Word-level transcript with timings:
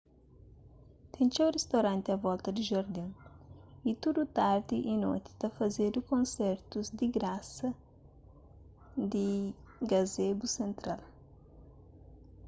ten 1.13 1.27
txeu 1.31 1.49
ristoranti 1.57 2.09
a 2.11 2.21
volta 2.27 2.49
di 2.51 2.63
jardin 2.71 3.09
y 3.89 3.91
tudu 4.03 4.21
tardi 4.39 4.77
y 4.93 4.93
noti 5.05 5.31
ta 5.41 5.47
fazedu 5.57 5.99
konsertus 6.11 6.87
di 6.99 7.07
grasa 7.15 7.69
di 9.11 9.27
gazebo 9.91 10.43
sentral 10.57 11.01